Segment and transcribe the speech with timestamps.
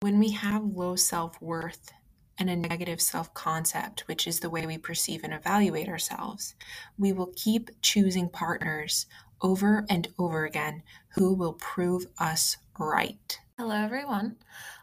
[0.00, 1.90] When we have low self worth
[2.36, 6.54] and a negative self concept, which is the way we perceive and evaluate ourselves,
[6.98, 9.06] we will keep choosing partners
[9.40, 10.82] over and over again
[11.14, 13.40] who will prove us right.
[13.56, 14.36] Hello, everyone.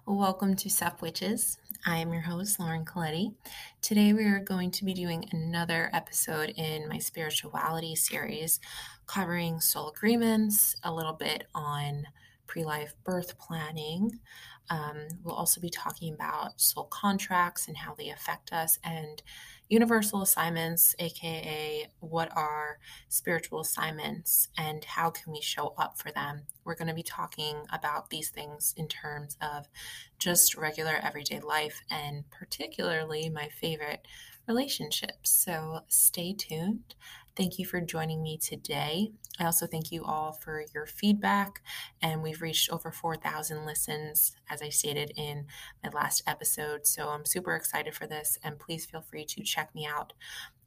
[0.08, 1.60] Welcome to Sup Witches.
[1.86, 3.36] I am your host, Lauren Colletti.
[3.84, 8.60] Today, we are going to be doing another episode in my spirituality series
[9.06, 12.08] covering soul agreements, a little bit on
[12.48, 14.20] pre life birth planning.
[14.70, 19.22] Um, we'll also be talking about soul contracts and how they affect us, and
[19.70, 22.78] universal assignments, aka what are
[23.10, 26.44] spiritual assignments and how can we show up for them.
[26.64, 29.68] We're going to be talking about these things in terms of
[30.20, 34.08] just regular everyday life, and particularly my favorite
[34.48, 35.30] relationships.
[35.30, 36.96] So stay tuned.
[37.36, 39.12] Thank you for joining me today.
[39.40, 41.64] I also thank you all for your feedback,
[42.00, 45.48] and we've reached over 4,000 listens, as I stated in
[45.84, 46.86] my last episode.
[46.86, 50.14] So I'm super excited for this, and please feel free to check me out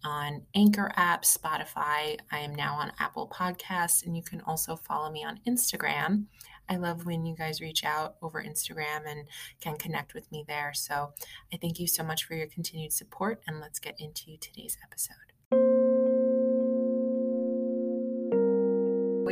[0.05, 2.19] on Anchor app, Spotify.
[2.33, 6.25] I am now on Apple Podcasts, and you can also follow me on Instagram.
[6.69, 9.27] I love when you guys reach out over Instagram and
[9.61, 10.73] can connect with me there.
[10.75, 11.13] So
[11.53, 15.15] I thank you so much for your continued support, and let's get into today's episode.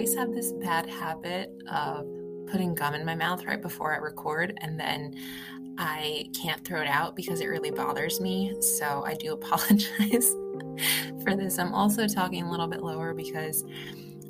[0.05, 2.07] always have this bad habit of
[2.47, 5.15] putting gum in my mouth right before I record, and then
[5.79, 8.55] I can't throw it out because it really bothers me.
[8.61, 10.31] So I do apologize
[11.23, 11.59] for this.
[11.59, 13.65] I'm also talking a little bit lower because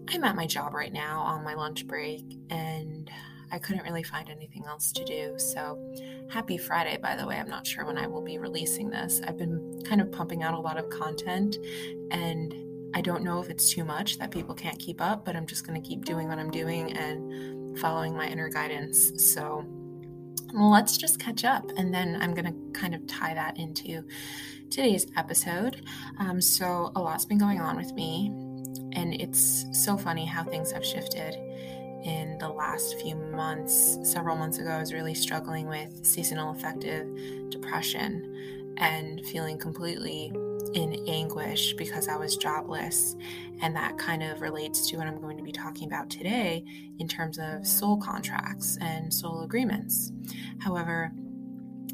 [0.08, 3.10] I'm at my job right now on my lunch break and
[3.50, 5.34] I couldn't really find anything else to do.
[5.38, 5.78] So
[6.30, 7.36] happy Friday, by the way.
[7.36, 9.20] I'm not sure when I will be releasing this.
[9.26, 11.56] I've been kind of pumping out a lot of content
[12.10, 12.54] and
[12.94, 15.66] I don't know if it's too much that people can't keep up, but I'm just
[15.66, 19.12] going to keep doing what I'm doing and following my inner guidance.
[19.32, 19.64] So
[20.52, 21.70] let's just catch up.
[21.76, 24.04] And then I'm going to kind of tie that into
[24.70, 25.84] today's episode.
[26.18, 28.30] Um, so, a lot's been going on with me,
[28.94, 31.36] and it's so funny how things have shifted
[32.04, 33.98] in the last few months.
[34.02, 37.08] Several months ago, I was really struggling with seasonal affective
[37.50, 40.32] depression and feeling completely
[40.74, 43.16] in anguish because I was jobless.
[43.60, 46.64] And that kind of relates to what I'm going to be talking about today
[46.98, 50.12] in terms of soul contracts and soul agreements.
[50.58, 51.12] However,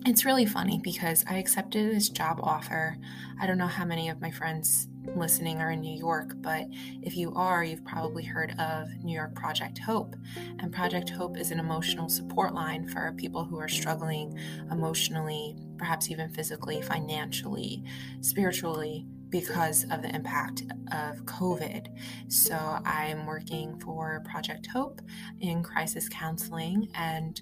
[0.06, 2.96] it's really funny because I accepted this job offer.
[3.40, 6.66] I don't know how many of my friends listening are in New York, but
[7.02, 10.16] if you are, you've probably heard of New York Project Hope.
[10.58, 14.38] And Project Hope is an emotional support line for people who are struggling
[14.70, 17.84] emotionally, perhaps even physically, financially,
[18.20, 20.62] spiritually, because of the impact
[20.92, 21.88] of COVID.
[22.28, 25.00] So I'm working for Project Hope
[25.40, 27.40] in crisis counseling, and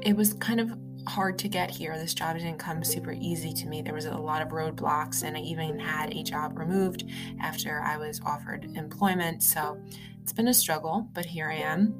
[0.00, 0.72] it was kind of
[1.08, 1.96] hard to get here.
[1.98, 3.82] This job didn't come super easy to me.
[3.82, 7.04] There was a lot of roadblocks, and I even had a job removed
[7.40, 9.42] after I was offered employment.
[9.42, 9.80] So
[10.22, 11.94] it's been a struggle, but here I am.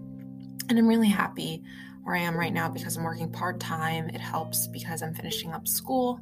[0.69, 1.63] And I'm really happy
[2.03, 4.09] where I am right now because I'm working part time.
[4.09, 6.21] It helps because I'm finishing up school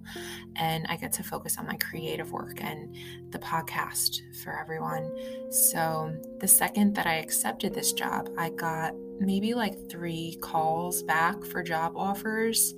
[0.57, 2.95] and I get to focus on my creative work and
[3.31, 5.11] the podcast for everyone.
[5.51, 11.45] So, the second that I accepted this job, I got maybe like three calls back
[11.45, 12.75] for job offers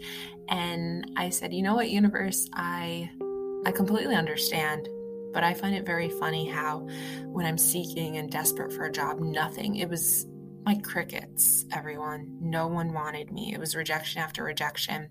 [0.48, 3.10] and I said, "You know what, universe, I
[3.64, 4.88] I completely understand."
[5.32, 6.80] But I find it very funny how,
[7.24, 9.76] when I'm seeking and desperate for a job, nothing.
[9.76, 10.26] It was
[10.66, 12.36] like crickets, everyone.
[12.40, 13.52] No one wanted me.
[13.54, 15.08] It was rejection after rejection.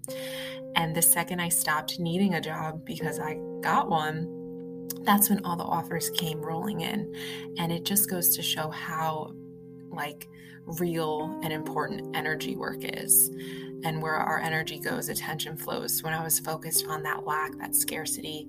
[0.75, 5.55] And the second I stopped needing a job because I got one, that's when all
[5.55, 7.13] the offers came rolling in.
[7.57, 9.33] And it just goes to show how,
[9.91, 10.27] like,
[10.65, 13.29] real and important energy work is.
[13.83, 16.03] And where our energy goes, attention flows.
[16.03, 18.47] When I was focused on that lack, that scarcity,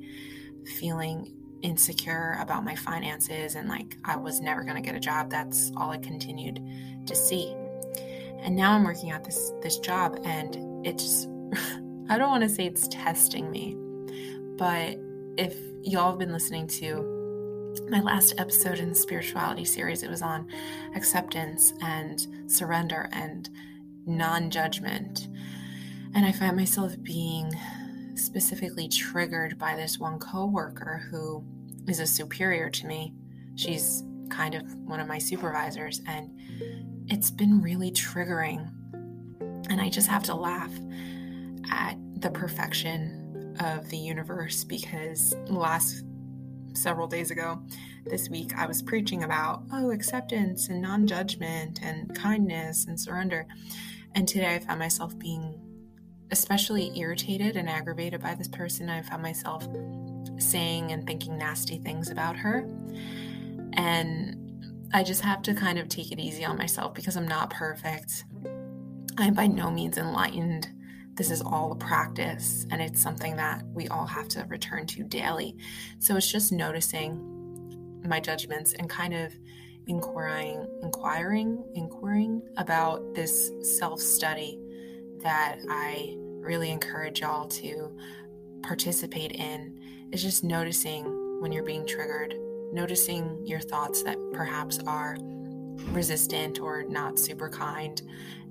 [0.79, 5.31] feeling insecure about my finances and like I was never going to get a job.
[5.31, 6.61] That's all I continued
[7.07, 7.55] to see.
[8.41, 11.27] And now I'm working at this this job and it's
[12.09, 13.77] I don't want to say it's testing me,
[14.57, 14.99] but
[15.39, 17.22] if y'all have been listening to
[17.89, 20.49] my last episode in the spirituality series, it was on
[20.95, 23.49] acceptance and surrender and
[24.07, 25.29] non-judgment.
[26.15, 27.53] And I find myself being
[28.15, 31.45] specifically triggered by this one coworker who
[31.89, 33.15] is a superior to me.
[33.57, 36.31] She's kind of one of my supervisors, and
[37.09, 38.71] it's been really triggering.
[39.71, 40.73] And I just have to laugh
[41.71, 46.05] at the perfection of the universe because last
[46.75, 47.63] several days ago,
[48.05, 53.47] this week, I was preaching about, oh, acceptance and non judgment and kindness and surrender.
[54.15, 55.61] And today I found myself being
[56.31, 58.89] especially irritated and aggravated by this person.
[58.89, 59.67] I found myself
[60.39, 62.67] saying and thinking nasty things about her.
[63.75, 64.43] And
[64.93, 68.25] I just have to kind of take it easy on myself because I'm not perfect.
[69.17, 70.69] I'm by no means enlightened.
[71.15, 75.03] This is all a practice and it's something that we all have to return to
[75.03, 75.57] daily.
[75.99, 79.33] So it's just noticing my judgments and kind of
[79.87, 84.59] inquiring, inquiring, inquiring about this self study
[85.23, 87.97] that I really encourage y'all to
[88.63, 92.35] participate in is just noticing when you're being triggered,
[92.73, 95.17] noticing your thoughts that perhaps are
[95.91, 98.01] resistant or not super kind,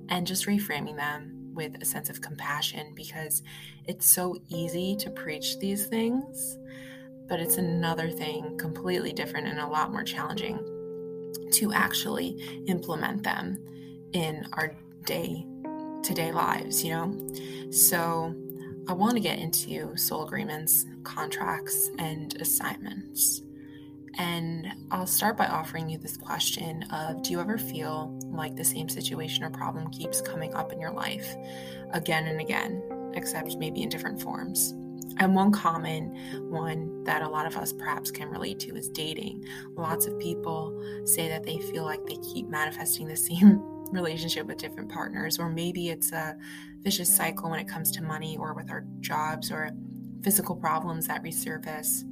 [0.09, 3.43] and just reframing them with a sense of compassion because
[3.85, 6.57] it's so easy to preach these things,
[7.27, 10.57] but it's another thing completely different and a lot more challenging
[11.51, 13.57] to actually implement them
[14.13, 14.75] in our
[15.05, 15.45] day
[16.03, 17.71] to day lives, you know?
[17.71, 18.35] So,
[18.87, 23.43] I want to get into soul agreements, contracts, and assignments.
[24.17, 28.63] And I'll start by offering you this question of do you ever feel like the
[28.63, 31.35] same situation or problem keeps coming up in your life
[31.91, 34.73] again and again, except maybe in different forms?
[35.17, 36.15] And one common
[36.49, 39.45] one that a lot of us perhaps can relate to is dating.
[39.75, 43.61] Lots of people say that they feel like they keep manifesting the same
[43.91, 46.37] relationship with different partners, or maybe it's a
[46.79, 49.71] vicious cycle when it comes to money or with our jobs or
[50.23, 52.03] physical problems that resurface.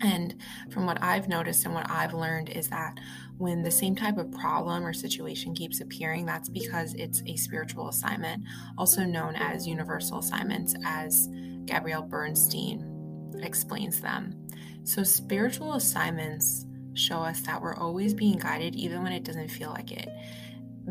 [0.00, 0.36] And
[0.70, 2.98] from what I've noticed and what I've learned is that
[3.38, 7.88] when the same type of problem or situation keeps appearing, that's because it's a spiritual
[7.88, 8.44] assignment,
[8.76, 11.28] also known as universal assignments, as
[11.64, 14.46] Gabrielle Bernstein explains them.
[14.84, 19.70] So, spiritual assignments show us that we're always being guided, even when it doesn't feel
[19.70, 20.08] like it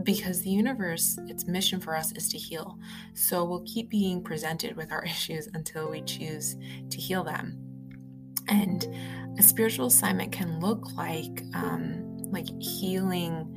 [0.03, 2.77] because the universe, its mission for us is to heal.
[3.13, 6.55] So we'll keep being presented with our issues until we choose
[6.89, 7.64] to heal them.
[8.47, 8.85] And
[9.37, 13.51] a spiritual assignment can look like um, like healing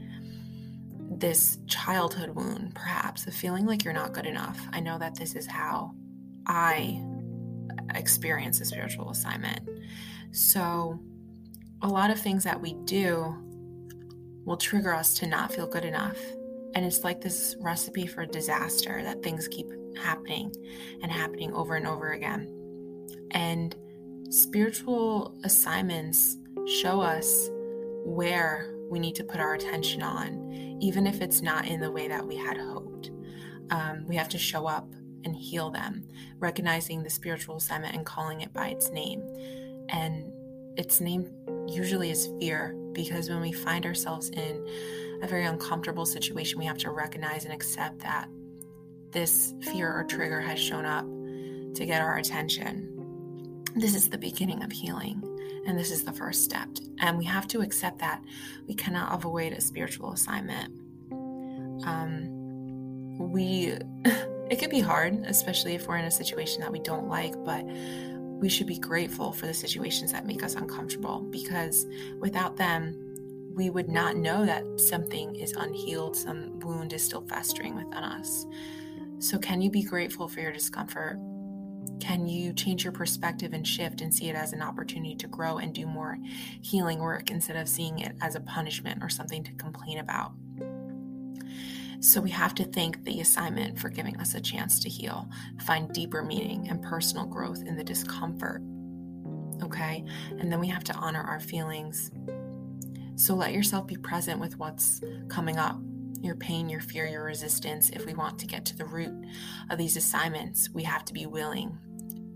[1.10, 4.60] this childhood wound, perhaps of feeling like you're not good enough.
[4.72, 5.94] I know that this is how
[6.46, 7.02] I
[7.94, 9.68] experience a spiritual assignment.
[10.32, 11.00] So,
[11.80, 13.36] a lot of things that we do
[14.44, 16.18] will trigger us to not feel good enough.
[16.74, 20.52] And it's like this recipe for disaster that things keep happening
[21.02, 22.54] and happening over and over again.
[23.30, 23.74] And
[24.30, 26.36] spiritual assignments
[26.66, 27.50] show us
[28.04, 32.08] where we need to put our attention on, even if it's not in the way
[32.08, 33.10] that we had hoped.
[33.70, 34.92] Um, we have to show up
[35.24, 36.06] and heal them,
[36.38, 39.22] recognizing the spiritual assignment and calling it by its name.
[39.88, 40.32] And
[40.76, 41.30] its name
[41.66, 44.66] usually is fear because when we find ourselves in
[45.22, 48.28] a very uncomfortable situation, we have to recognize and accept that
[49.10, 51.04] this fear or trigger has shown up
[51.74, 52.97] to get our attention.
[53.74, 55.22] This is the beginning of healing,
[55.66, 56.68] and this is the first step.
[57.00, 58.22] And we have to accept that
[58.66, 60.72] we cannot avoid a spiritual assignment.
[61.86, 63.74] Um, we,
[64.50, 67.64] it could be hard, especially if we're in a situation that we don't like, but
[67.64, 71.86] we should be grateful for the situations that make us uncomfortable because
[72.20, 72.96] without them,
[73.54, 78.46] we would not know that something is unhealed, some wound is still festering within us.
[79.18, 81.18] So, can you be grateful for your discomfort?
[82.00, 85.58] Can you change your perspective and shift and see it as an opportunity to grow
[85.58, 86.18] and do more
[86.62, 90.32] healing work instead of seeing it as a punishment or something to complain about?
[92.00, 95.28] So we have to thank the assignment for giving us a chance to heal,
[95.62, 98.62] find deeper meaning and personal growth in the discomfort.
[99.62, 100.04] Okay?
[100.38, 102.12] And then we have to honor our feelings.
[103.16, 105.80] So let yourself be present with what's coming up
[106.20, 107.90] your pain, your fear, your resistance.
[107.90, 109.14] If we want to get to the root
[109.70, 111.78] of these assignments, we have to be willing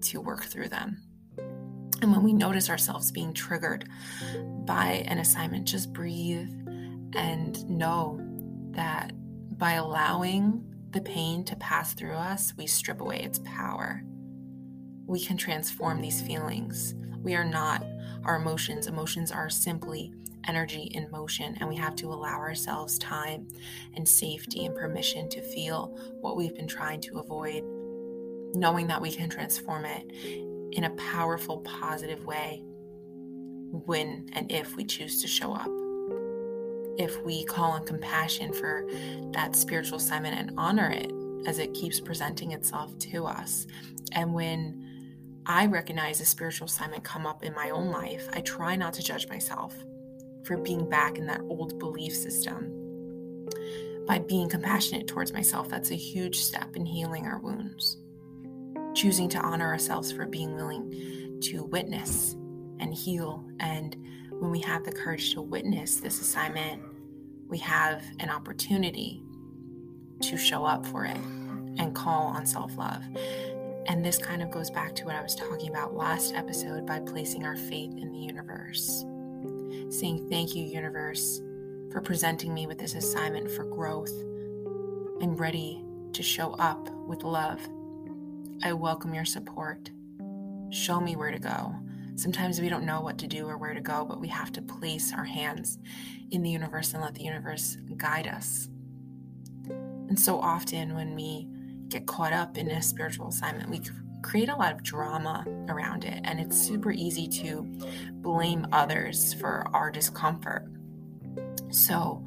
[0.05, 1.03] to work through them.
[2.01, 3.89] And when we notice ourselves being triggered
[4.65, 6.51] by an assignment, just breathe
[7.15, 8.21] and know
[8.73, 9.13] that
[9.57, 14.03] by allowing the pain to pass through us, we strip away its power.
[15.07, 16.95] We can transform these feelings.
[17.23, 17.85] We are not
[18.25, 18.89] our emotions.
[18.89, 20.13] Emotions are simply
[20.49, 23.47] energy in motion, and we have to allow ourselves time
[23.95, 27.63] and safety and permission to feel what we've been trying to avoid,
[28.55, 30.11] knowing that we can transform it
[30.73, 32.63] in a powerful, positive way
[33.87, 35.71] when and if we choose to show up
[36.99, 38.87] if we call on compassion for
[39.33, 41.11] that spiritual assignment and honor it
[41.47, 43.67] as it keeps presenting itself to us.
[44.13, 48.77] And when I recognize a spiritual assignment come up in my own life, I try
[48.77, 49.75] not to judge myself
[50.45, 52.79] for being back in that old belief system.
[54.07, 58.02] By being compassionate towards myself, that's a huge step in healing our wounds.
[58.95, 62.35] Choosing to honor ourselves for being willing to witness
[62.79, 63.45] and heal.
[63.61, 63.97] And
[64.31, 66.83] when we have the courage to witness this assignment,
[67.49, 69.23] we have an opportunity
[70.21, 71.17] to show up for it
[71.79, 73.03] and call on self love.
[73.87, 77.01] And this kind of goes back to what I was talking about last episode by
[77.01, 79.05] placing our faith in the universe.
[79.91, 81.41] Saying, Thank you, universe,
[81.91, 84.13] for presenting me with this assignment for growth.
[85.21, 87.61] I'm ready to show up with love.
[88.65, 89.91] I welcome your support.
[90.71, 91.75] Show me where to go.
[92.15, 94.63] Sometimes we don't know what to do or where to go, but we have to
[94.63, 95.79] place our hands
[96.31, 98.69] in the universe and let the universe guide us.
[99.69, 101.49] And so often, when we
[101.89, 103.81] get caught up in a spiritual assignment, we
[104.23, 106.21] create a lot of drama around it.
[106.23, 107.63] And it's super easy to
[108.13, 110.69] blame others for our discomfort.
[111.71, 112.25] So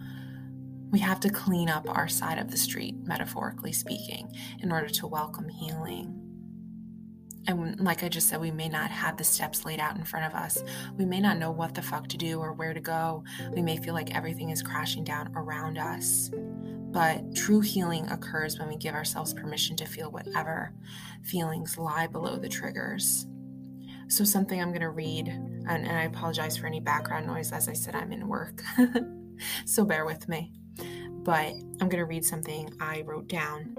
[0.91, 5.07] we have to clean up our side of the street, metaphorically speaking, in order to
[5.07, 6.24] welcome healing.
[7.47, 10.25] And like I just said, we may not have the steps laid out in front
[10.25, 10.63] of us.
[10.97, 13.23] We may not know what the fuck to do or where to go.
[13.51, 16.31] We may feel like everything is crashing down around us.
[16.33, 20.73] But true healing occurs when we give ourselves permission to feel whatever
[21.23, 23.27] feelings lie below the triggers.
[24.07, 27.51] So, something I'm going to read, and, and, I apologize for any background noise.
[27.51, 28.61] As I said, I'm in work.
[29.65, 30.53] so, bear with me.
[31.23, 33.75] But I'm going to read something I wrote down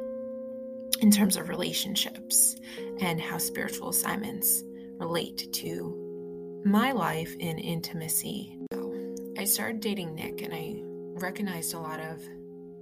[1.01, 2.57] in terms of relationships
[3.01, 4.63] and how spiritual assignments
[4.99, 8.59] relate to my life in intimacy.
[8.73, 10.81] So, I started dating Nick, and I
[11.21, 12.23] recognized a lot of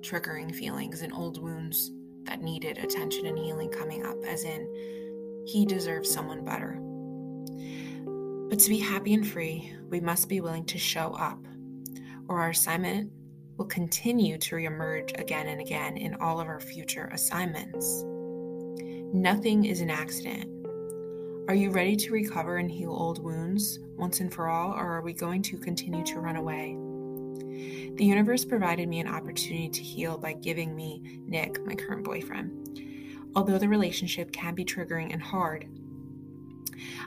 [0.01, 1.91] triggering feelings and old wounds
[2.25, 6.79] that needed attention and healing coming up, as in, he deserves someone better.
[8.49, 11.45] But to be happy and free, we must be willing to show up,
[12.29, 13.11] or our assignment
[13.57, 18.05] will continue to reemerge again and again in all of our future assignments.
[19.13, 20.51] Nothing is an accident.
[21.47, 25.03] Are you ready to recover and heal old wounds once and for all, or are
[25.03, 26.77] we going to continue to run away?
[27.97, 33.31] The universe provided me an opportunity to heal by giving me Nick, my current boyfriend.
[33.37, 35.69] Although the relationship can be triggering and hard,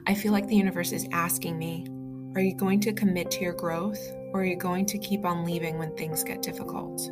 [0.05, 1.85] I feel like the universe is asking me
[2.35, 3.99] Are you going to commit to your growth,
[4.33, 7.09] or are you going to keep on leaving when things get difficult?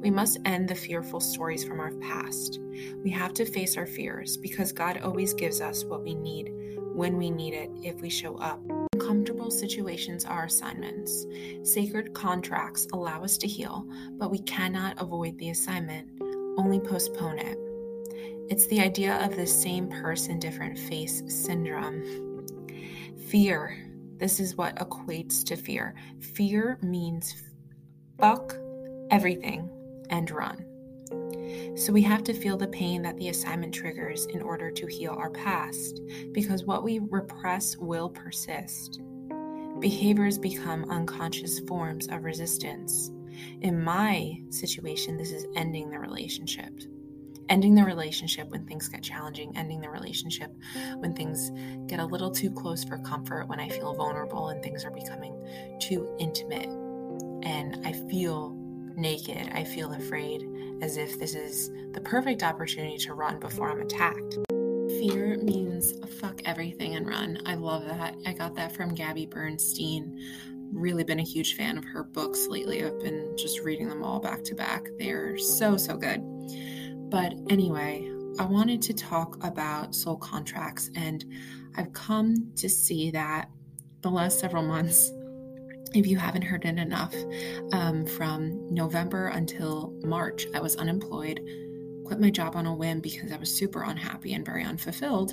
[0.00, 2.60] We must end the fearful stories from our past.
[3.02, 6.52] We have to face our fears because God always gives us what we need
[6.94, 8.60] when we need it if we show up.
[8.92, 11.26] Uncomfortable situations are assignments.
[11.64, 16.08] Sacred contracts allow us to heal, but we cannot avoid the assignment,
[16.56, 17.58] only postpone it.
[18.48, 22.02] It's the idea of the same person, different face syndrome.
[23.28, 23.87] Fear.
[24.18, 25.94] This is what equates to fear.
[26.34, 27.34] Fear means
[28.18, 28.56] fuck
[29.10, 29.70] everything
[30.10, 30.64] and run.
[31.76, 35.14] So we have to feel the pain that the assignment triggers in order to heal
[35.16, 36.00] our past,
[36.32, 39.00] because what we repress will persist.
[39.78, 43.10] Behaviors become unconscious forms of resistance.
[43.60, 46.72] In my situation, this is ending the relationship.
[47.48, 50.54] Ending the relationship when things get challenging, ending the relationship
[50.98, 51.50] when things
[51.86, 55.34] get a little too close for comfort, when I feel vulnerable and things are becoming
[55.80, 56.68] too intimate.
[57.42, 58.54] And I feel
[58.96, 60.46] naked, I feel afraid,
[60.82, 64.36] as if this is the perfect opportunity to run before I'm attacked.
[64.98, 67.38] Fear means fuck everything and run.
[67.46, 68.14] I love that.
[68.26, 70.18] I got that from Gabby Bernstein.
[70.72, 72.84] Really been a huge fan of her books lately.
[72.84, 74.86] I've been just reading them all back to back.
[74.98, 76.22] They're so, so good.
[77.10, 81.24] But anyway, I wanted to talk about soul contracts, and
[81.76, 83.48] I've come to see that
[84.02, 85.10] the last several months
[85.94, 87.14] if you haven't heard it enough,
[87.72, 91.40] um, from November until March, I was unemployed,
[92.04, 95.32] quit my job on a whim because I was super unhappy and very unfulfilled.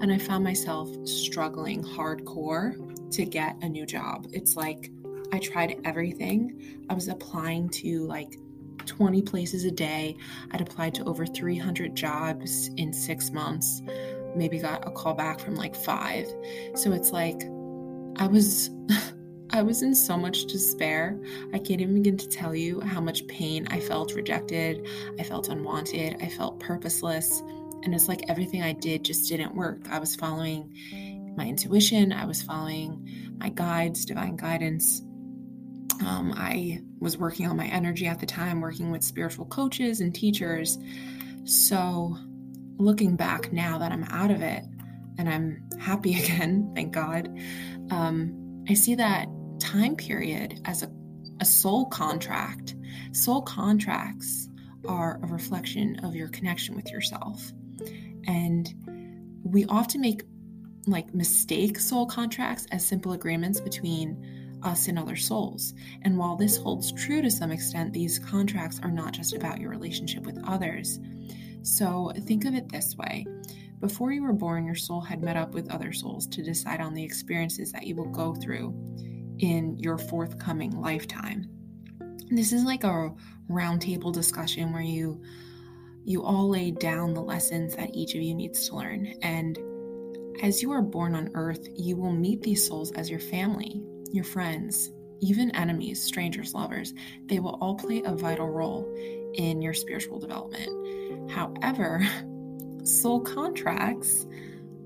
[0.00, 4.26] And I found myself struggling hardcore to get a new job.
[4.32, 4.90] It's like
[5.32, 6.84] I tried everything.
[6.88, 8.36] I was applying to like
[8.86, 10.16] 20 places a day.
[10.50, 13.82] I'd applied to over 300 jobs in six months,
[14.36, 16.26] maybe got a call back from like five.
[16.74, 17.42] So it's like
[18.16, 18.70] I was.
[19.50, 21.20] I was in so much despair.
[21.52, 24.84] I can't even begin to tell you how much pain I felt rejected.
[25.16, 26.16] I felt unwanted.
[26.20, 27.40] I felt purposeless.
[27.84, 29.86] And it's like everything I did just didn't work.
[29.90, 30.74] I was following
[31.36, 35.02] my intuition, I was following my guides, divine guidance.
[36.02, 40.14] Um, I was working on my energy at the time, working with spiritual coaches and
[40.14, 40.78] teachers.
[41.44, 42.16] So,
[42.78, 44.64] looking back now that I'm out of it
[45.18, 47.28] and I'm happy again, thank God,
[47.90, 49.28] um, I see that
[49.60, 50.90] time period as a,
[51.40, 52.74] a soul contract.
[53.12, 54.48] Soul contracts
[54.86, 57.52] are a reflection of your connection with yourself.
[58.26, 58.72] And
[59.44, 60.22] we often make
[60.86, 65.74] like mistake soul contracts as simple agreements between us and other souls.
[66.02, 69.70] And while this holds true to some extent, these contracts are not just about your
[69.70, 70.98] relationship with others.
[71.62, 73.26] So think of it this way
[73.80, 76.94] before you were born, your soul had met up with other souls to decide on
[76.94, 78.74] the experiences that you will go through
[79.40, 81.50] in your forthcoming lifetime.
[82.30, 83.12] This is like a
[83.50, 85.22] roundtable discussion where you
[86.06, 89.58] you all lay down the lessons that each of you needs to learn and
[90.42, 93.82] as you are born on earth, you will meet these souls as your family,
[94.14, 94.90] your friends,
[95.20, 96.94] even enemies, strangers, lovers.
[97.26, 98.92] They will all play a vital role
[99.34, 101.30] in your spiritual development.
[101.30, 102.06] However,
[102.84, 104.26] soul contracts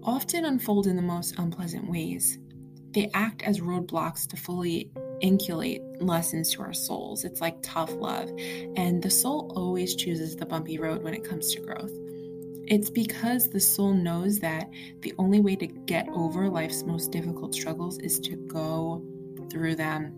[0.03, 2.39] often unfold in the most unpleasant ways.
[2.93, 7.25] They act as roadblocks to fully inculate lessons to our souls.
[7.25, 8.31] It's like tough love,
[8.77, 11.93] and the soul always chooses the bumpy road when it comes to growth.
[12.67, 14.71] It's because the soul knows that
[15.01, 19.03] the only way to get over life's most difficult struggles is to go
[19.50, 20.12] through them.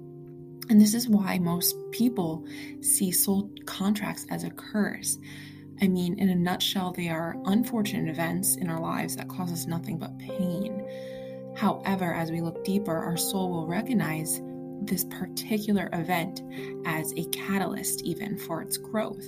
[0.68, 2.46] And this is why most people
[2.80, 5.18] see soul contracts as a curse.
[5.82, 9.66] I mean, in a nutshell, they are unfortunate events in our lives that cause us
[9.66, 10.86] nothing but pain.
[11.56, 14.40] However, as we look deeper, our soul will recognize
[14.82, 16.42] this particular event
[16.86, 19.26] as a catalyst, even for its growth.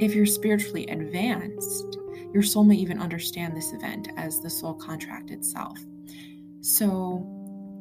[0.00, 1.98] If you're spiritually advanced,
[2.32, 5.78] your soul may even understand this event as the soul contract itself.
[6.60, 7.26] So,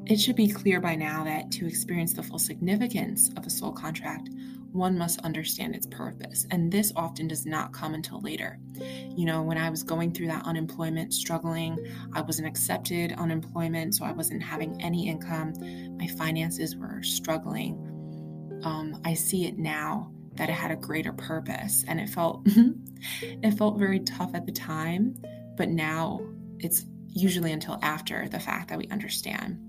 [0.09, 3.71] it should be clear by now that to experience the full significance of a soul
[3.71, 4.29] contract,
[4.71, 6.45] one must understand its purpose.
[6.51, 8.59] And this often does not come until later.
[8.75, 11.77] You know, when I was going through that unemployment, struggling,
[12.13, 15.53] I wasn't accepted unemployment, so I wasn't having any income.
[15.97, 18.61] My finances were struggling.
[18.63, 22.41] Um, I see it now that it had a greater purpose and it felt
[23.21, 25.15] it felt very tough at the time
[25.57, 26.21] but now
[26.59, 29.59] it's usually until after the fact that we understand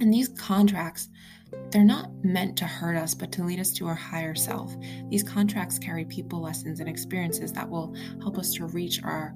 [0.00, 1.08] and these contracts
[1.70, 4.74] they're not meant to hurt us but to lead us to our higher self.
[5.08, 9.34] These contracts carry people lessons and experiences that will help us to reach our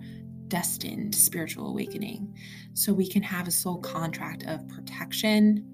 [0.48, 2.36] destined spiritual awakening.
[2.74, 5.64] So we can have a soul contract of protection.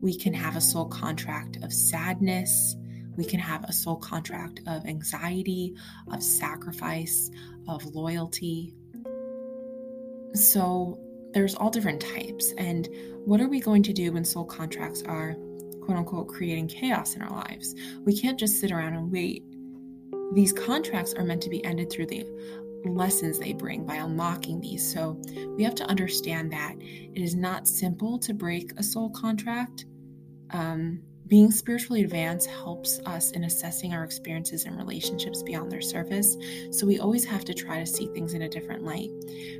[0.00, 2.76] We can have a soul contract of sadness.
[3.16, 5.74] We can have a soul contract of anxiety,
[6.12, 7.30] of sacrifice,
[7.66, 8.74] of loyalty.
[10.34, 11.00] So
[11.32, 12.52] there's all different types.
[12.58, 12.88] And
[13.24, 15.34] what are we going to do when soul contracts are,
[15.82, 17.74] quote unquote, creating chaos in our lives?
[18.04, 19.44] We can't just sit around and wait.
[20.34, 22.26] These contracts are meant to be ended through the
[22.84, 24.92] lessons they bring by unlocking these.
[24.92, 25.20] So
[25.56, 29.86] we have to understand that it is not simple to break a soul contract.
[30.50, 36.36] Um, being spiritually advanced helps us in assessing our experiences and relationships beyond their surface,
[36.70, 39.10] so we always have to try to see things in a different light.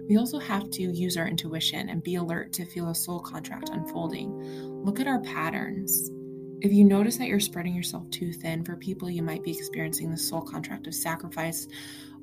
[0.08, 3.68] We also have to use our intuition and be alert to feel a soul contract
[3.68, 4.32] unfolding.
[4.82, 6.10] Look at our patterns.
[6.60, 10.10] If you notice that you're spreading yourself too thin for people, you might be experiencing
[10.10, 11.68] the soul contract of sacrifice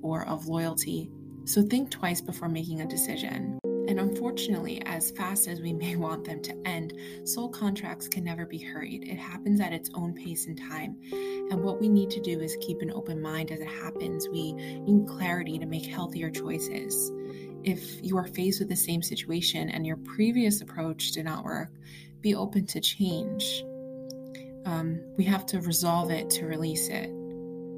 [0.01, 1.11] or of loyalty.
[1.45, 3.59] So think twice before making a decision.
[3.87, 6.93] And unfortunately, as fast as we may want them to end,
[7.23, 9.07] soul contracts can never be hurried.
[9.07, 10.97] It happens at its own pace and time.
[11.11, 14.27] And what we need to do is keep an open mind as it happens.
[14.27, 17.11] We need clarity to make healthier choices.
[17.63, 21.71] If you are faced with the same situation and your previous approach did not work,
[22.21, 23.63] be open to change.
[24.65, 27.09] Um, we have to resolve it to release it.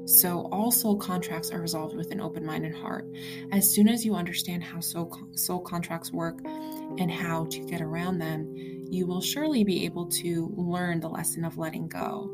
[0.08, 3.06] So, all soul contracts are resolved with an open mind and heart.
[3.52, 8.16] As soon as you understand how soul, soul contracts work and how to get around
[8.16, 8.50] them,
[8.90, 12.30] you will surely be able to learn the lesson of letting go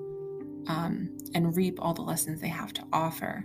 [0.69, 3.45] um, and reap all the lessons they have to offer.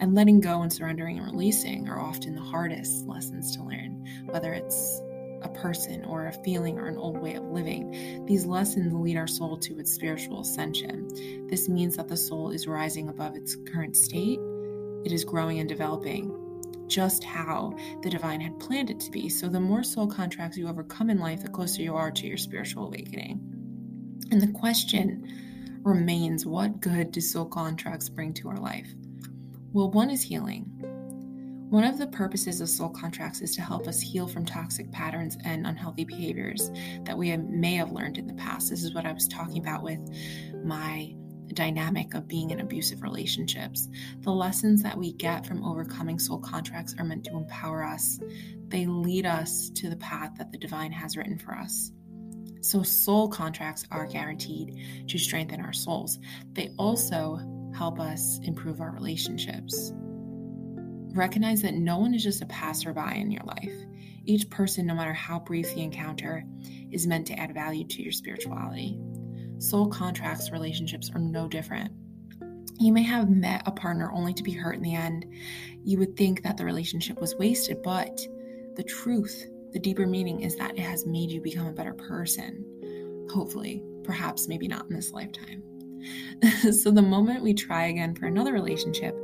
[0.00, 4.54] And letting go and surrendering and releasing are often the hardest lessons to learn, whether
[4.54, 5.02] it's
[5.42, 8.24] a person or a feeling or an old way of living.
[8.26, 11.08] These lessons lead our soul to its spiritual ascension.
[11.48, 14.38] This means that the soul is rising above its current state,
[15.04, 16.38] it is growing and developing
[16.86, 19.28] just how the divine had planned it to be.
[19.28, 22.36] So, the more soul contracts you overcome in life, the closer you are to your
[22.36, 23.40] spiritual awakening.
[24.30, 28.92] And the question remains what good do soul contracts bring to our life?
[29.72, 30.91] Well, one is healing.
[31.72, 35.38] One of the purposes of soul contracts is to help us heal from toxic patterns
[35.42, 36.70] and unhealthy behaviors
[37.04, 38.68] that we may have learned in the past.
[38.68, 39.98] This is what I was talking about with
[40.62, 41.14] my
[41.54, 43.88] dynamic of being in abusive relationships.
[44.20, 48.20] The lessons that we get from overcoming soul contracts are meant to empower us,
[48.68, 51.90] they lead us to the path that the divine has written for us.
[52.60, 56.18] So, soul contracts are guaranteed to strengthen our souls.
[56.52, 57.40] They also
[57.74, 59.94] help us improve our relationships
[61.12, 61.20] Mm-hmm.
[61.20, 63.72] recognize that no one is just a passerby in your life.
[64.24, 66.44] Each person, no matter how brief the encounter,
[66.90, 68.98] is meant to add value to your spirituality.
[69.58, 71.92] Soul contracts relationships are no different.
[72.78, 75.26] You may have met a partner only to be hurt in the end.
[75.84, 78.20] You would think that the relationship was wasted, but
[78.76, 82.64] the truth, the deeper meaning is that it has made you become a better person.
[83.30, 85.62] Hopefully, perhaps, maybe not in this lifetime.
[86.72, 89.14] so, the moment we try again for another relationship,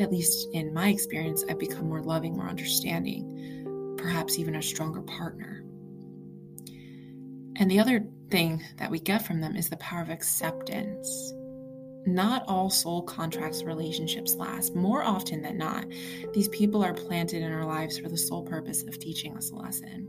[0.00, 5.02] at least in my experience, I've become more loving, more understanding, perhaps even a stronger
[5.02, 5.64] partner.
[7.56, 11.32] And the other thing that we get from them is the power of acceptance.
[12.06, 14.74] Not all soul contracts relationships last.
[14.74, 15.84] More often than not,
[16.32, 19.56] these people are planted in our lives for the sole purpose of teaching us a
[19.56, 20.08] lesson.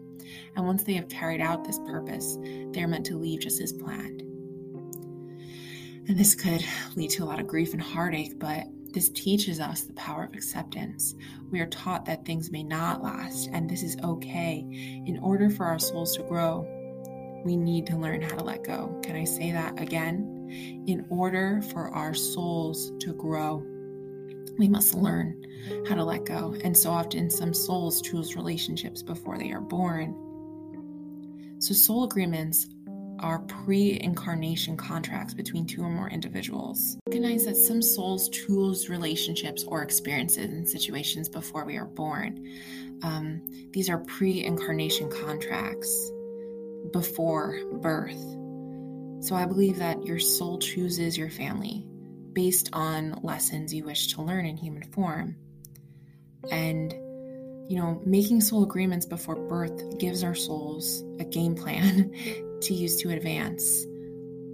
[0.56, 2.38] And once they have carried out this purpose,
[2.72, 4.22] they are meant to leave just as planned.
[6.08, 6.64] And this could
[6.96, 10.34] lead to a lot of grief and heartache, but this teaches us the power of
[10.34, 11.16] acceptance.
[11.50, 14.66] We are taught that things may not last, and this is okay.
[15.06, 16.68] In order for our souls to grow,
[17.46, 19.00] we need to learn how to let go.
[19.04, 20.84] Can I say that again?
[20.88, 23.66] In order for our souls to grow,
[24.58, 25.46] we must learn
[25.88, 26.56] how to let go.
[26.64, 30.16] And so often, some souls choose relationships before they are born.
[31.60, 32.68] So, soul agreements
[33.22, 36.98] are pre incarnation contracts between two or more individuals.
[37.08, 42.48] Recognize that some souls choose relationships or experiences and situations before we are born.
[43.04, 46.12] Um, these are pre incarnation contracts
[46.92, 48.20] before birth.
[49.22, 51.86] So I believe that your soul chooses your family
[52.34, 55.36] based on lessons you wish to learn in human form.
[56.52, 56.92] And,
[57.70, 62.12] you know, making soul agreements before birth gives our souls a game plan
[62.62, 63.88] to use to advance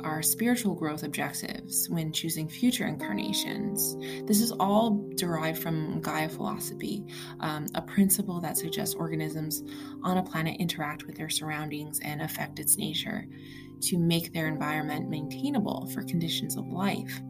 [0.04, 3.96] our spiritual growth objectives when choosing future incarnations.
[4.28, 7.06] This is all derived from Gaia philosophy,
[7.40, 9.64] um, a principle that suggests organisms
[10.04, 13.28] on a planet interact with their surroundings and affect its nature
[13.82, 17.22] to make their environment maintainable for conditions of life.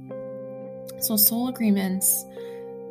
[0.99, 2.25] So, soul agreements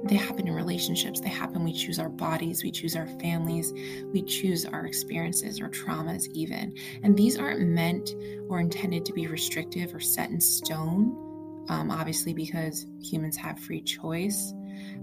[0.04, 1.20] they happen in relationships.
[1.20, 3.72] They happen, we choose our bodies, we choose our families,
[4.12, 6.74] we choose our experiences or traumas, even.
[7.02, 8.10] And these aren't meant
[8.48, 13.82] or intended to be restrictive or set in stone, um, obviously, because humans have free
[13.82, 14.52] choice.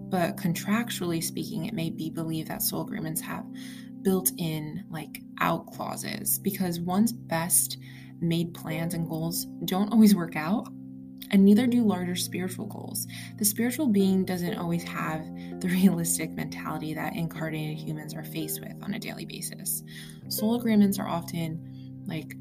[0.10, 3.46] But contractually speaking, it may be believed that soul agreements have
[4.04, 7.78] built in like out clauses because one's best
[8.22, 10.68] made plans and goals don't always work out
[11.34, 13.08] and neither do larger spiritual goals.
[13.38, 15.26] The spiritual being doesn't always have
[15.60, 19.84] the realistic mentality that incarnated humans are faced with on a daily basis.
[20.30, 22.36] Soul agreements are often like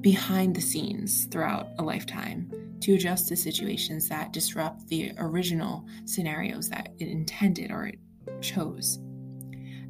[0.00, 6.70] behind the scenes throughout a lifetime to adjust to situations that disrupt the original scenarios
[6.70, 7.98] that it intended or it
[8.40, 8.96] chose.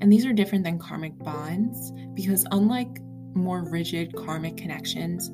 [0.01, 2.99] And these are different than karmic bonds because, unlike
[3.35, 5.31] more rigid karmic connections,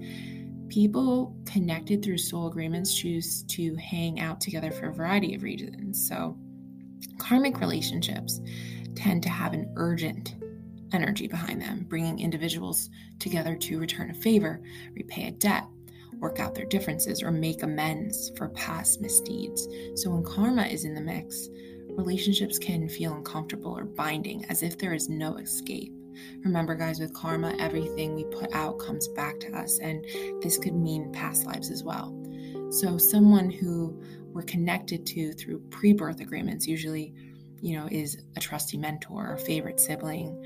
[0.73, 6.09] people connected through soul agreements choose to hang out together for a variety of reasons.
[6.09, 6.35] So,
[7.19, 8.41] karmic relationships
[8.95, 10.37] tend to have an urgent
[10.95, 14.63] energy behind them, bringing individuals together to return a favor,
[14.95, 15.67] repay a debt,
[16.15, 19.69] work out their differences, or make amends for past misdeeds.
[19.95, 21.51] So, when karma is in the mix,
[21.91, 25.93] relationships can feel uncomfortable or binding as if there is no escape.
[26.45, 30.05] Remember, guys, with karma, everything we put out comes back to us, and
[30.43, 32.17] this could mean past lives as well.
[32.71, 34.01] So, someone who
[34.33, 37.15] we're connected to through pre birth agreements usually,
[37.61, 40.37] you know, is a trusty mentor, a favorite sibling,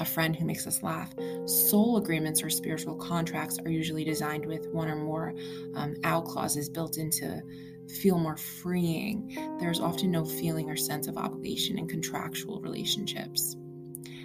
[0.00, 1.12] a friend who makes us laugh.
[1.46, 5.34] Soul agreements or spiritual contracts are usually designed with one or more
[5.74, 7.42] um, out clauses built into
[7.88, 9.34] feel more freeing.
[9.58, 13.56] There's often no feeling or sense of obligation in contractual relationships.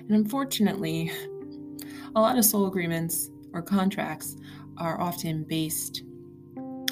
[0.08, 1.12] And unfortunately,
[2.16, 4.36] a lot of soul agreements or contracts
[4.78, 6.04] are often based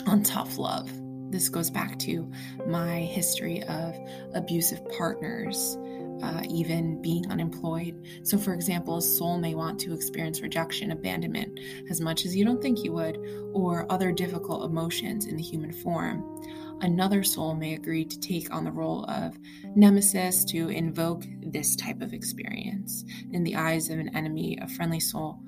[0.08, 0.90] on tough love.
[1.32, 2.30] This goes back to
[2.68, 3.96] my history of
[4.34, 5.78] abusive partners,
[6.22, 8.06] uh, even being unemployed.
[8.24, 12.44] So, for example, a soul may want to experience rejection, abandonment as much as you
[12.44, 13.18] don't think you would,
[13.54, 16.24] or other difficult emotions in the human form
[16.82, 19.38] another soul may agree to take on the role of
[19.76, 23.04] nemesis to invoke this type of experience.
[23.32, 25.40] In the eyes of an enemy, a friendly soul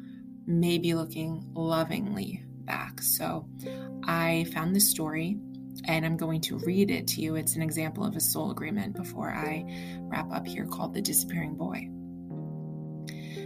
[0.45, 3.01] may be looking lovingly back.
[3.01, 3.47] So
[4.05, 5.37] I found this story
[5.85, 7.35] and I'm going to read it to you.
[7.35, 9.65] It's an example of a soul agreement before I
[10.01, 11.89] wrap up here called The Disappearing Boy.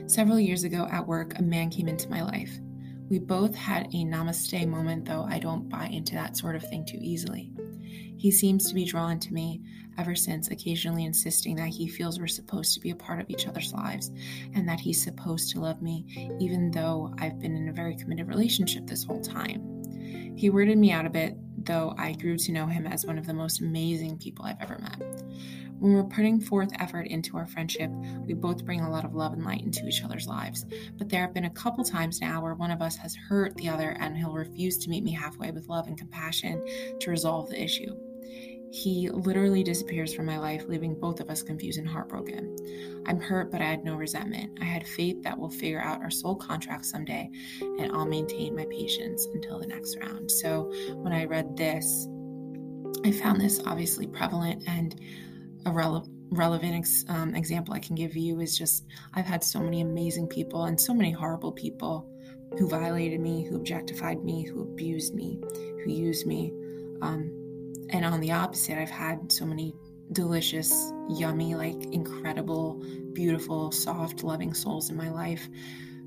[0.07, 2.51] Several years ago at work, a man came into my life.
[3.09, 6.85] We both had a namaste moment, though I don't buy into that sort of thing
[6.85, 7.51] too easily.
[8.17, 9.61] He seems to be drawn to me
[9.97, 13.47] ever since, occasionally insisting that he feels we're supposed to be a part of each
[13.47, 14.11] other's lives
[14.53, 18.27] and that he's supposed to love me, even though I've been in a very committed
[18.27, 19.83] relationship this whole time.
[20.35, 23.25] He weirded me out a bit, though I grew to know him as one of
[23.25, 25.23] the most amazing people I've ever met.
[25.79, 27.91] When we're putting forth effort into our friendship,
[28.25, 30.65] we both bring a lot of love and light into each other's lives.
[30.97, 33.69] But there have been a couple times now where one of us has hurt the
[33.69, 36.65] other and he'll refuse to meet me halfway with love and compassion
[36.99, 37.95] to resolve the issue.
[38.71, 42.55] He literally disappears from my life, leaving both of us confused and heartbroken.
[43.05, 44.57] I'm hurt, but I had no resentment.
[44.61, 47.29] I had faith that we'll figure out our soul contract someday,
[47.61, 50.29] and I'll maintain my patience until the next round.
[50.29, 52.07] So, when I read this,
[53.05, 54.99] I found this obviously prevalent and
[55.65, 59.59] a rele- relevant ex- um, example I can give you is just I've had so
[59.59, 62.09] many amazing people and so many horrible people
[62.57, 65.39] who violated me, who objectified me, who abused me,
[65.83, 66.53] who used me.
[67.01, 67.31] Um,
[67.89, 69.73] and on the opposite, I've had so many
[70.11, 75.49] delicious, yummy, like incredible, beautiful, soft, loving souls in my life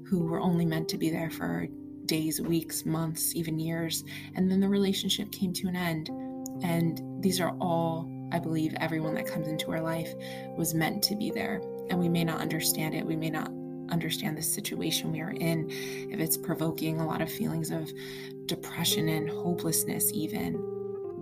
[0.04, 1.68] who were only meant to be there for
[2.06, 4.04] days, weeks, months, even years.
[4.34, 6.08] And then the relationship came to an end.
[6.62, 10.12] And these are all, I believe, everyone that comes into our life
[10.56, 11.60] was meant to be there.
[11.88, 13.06] And we may not understand it.
[13.06, 13.50] We may not
[13.90, 17.92] understand the situation we are in, if it's provoking a lot of feelings of
[18.46, 20.60] depression and hopelessness, even.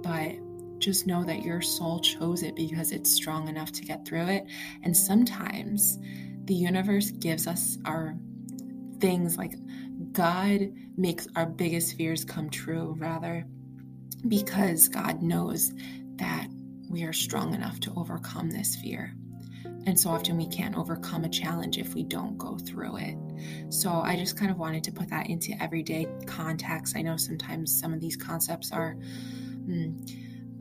[0.02, 0.36] But
[0.78, 4.46] just know that your soul chose it because it's strong enough to get through it.
[4.82, 5.98] And sometimes
[6.44, 8.16] the universe gives us our
[9.00, 9.54] things like
[10.12, 13.44] God makes our biggest fears come true, rather,
[14.26, 15.72] because God knows
[16.16, 16.48] that
[16.88, 19.14] we are strong enough to overcome this fear.
[19.86, 23.16] And so often we can't overcome a challenge if we don't go through it.
[23.70, 26.96] So I just kind of wanted to put that into everyday context.
[26.96, 28.92] I know sometimes some of these concepts are.
[28.92, 29.92] Hmm,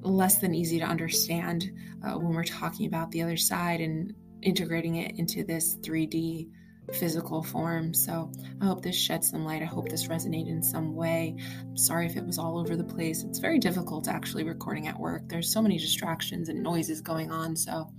[0.01, 1.71] less than easy to understand
[2.03, 6.49] uh, when we're talking about the other side and integrating it into this 3D
[6.93, 7.93] physical form.
[7.93, 9.61] So I hope this shed some light.
[9.61, 11.35] I hope this resonated in some way.
[11.61, 13.23] I'm sorry if it was all over the place.
[13.23, 15.23] It's very difficult actually recording at work.
[15.27, 17.55] There's so many distractions and noises going on.
[17.55, 17.89] So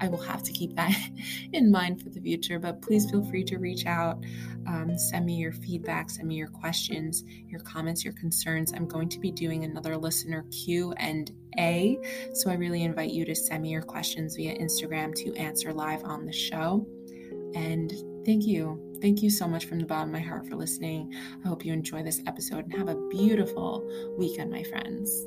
[0.00, 0.94] I will have to keep that
[1.52, 2.58] in mind for the future.
[2.58, 4.22] But please feel free to reach out,
[4.66, 8.72] um, send me your feedback, send me your questions, your comments, your concerns.
[8.72, 11.98] I'm going to be doing another listener Q and A.
[12.34, 16.04] So I really invite you to send me your questions via Instagram to answer live
[16.04, 16.86] on the show.
[17.54, 17.92] And
[18.24, 18.80] thank you.
[19.00, 21.12] Thank you so much from the bottom of my heart for listening.
[21.44, 25.26] I hope you enjoy this episode and have a beautiful weekend, my friends.